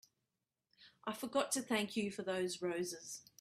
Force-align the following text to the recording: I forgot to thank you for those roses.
I 1.05 1.13
forgot 1.13 1.51
to 1.53 1.61
thank 1.61 1.95
you 1.95 2.09
for 2.11 2.23
those 2.23 2.59
roses. 2.61 3.21